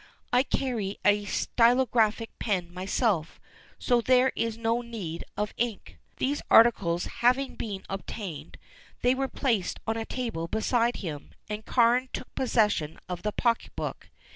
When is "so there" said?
3.77-4.33